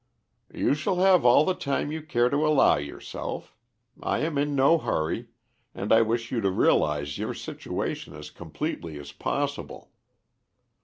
[0.51, 3.55] "You shall have all the time you care to allow yourself.
[4.01, 5.27] I am in no hurry,
[5.75, 9.91] and I wish you to realise your situation as completely as possible.